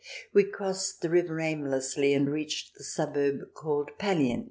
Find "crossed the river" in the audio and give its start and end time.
0.43-1.39